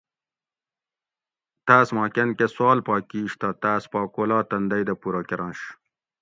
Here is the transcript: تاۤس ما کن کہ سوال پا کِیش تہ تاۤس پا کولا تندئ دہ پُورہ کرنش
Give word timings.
تاۤس 1.67 1.87
ما 1.95 2.05
کن 2.13 2.29
کہ 2.37 2.45
سوال 2.55 2.79
پا 2.87 2.95
کِیش 3.09 3.31
تہ 3.39 3.49
تاۤس 3.61 3.83
پا 3.91 4.01
کولا 4.13 4.39
تندئ 4.49 4.83
دہ 4.87 4.93
پُورہ 5.01 5.21
کرنش 5.29 5.59